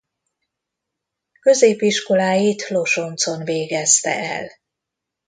[1.39, 4.49] Középiskoláit Losoncon végezte el.